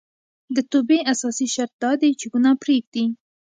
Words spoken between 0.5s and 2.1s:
د توبې اساسي شرط دا